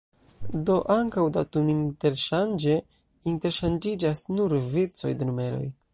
[0.69, 2.79] Do ankaŭ datuminterŝanĝe
[3.33, 5.65] interŝanĝiĝas nur vicoj de numeroj.